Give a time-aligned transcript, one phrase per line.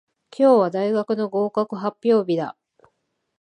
[0.35, 2.57] 今日は大学の合格発表日だ。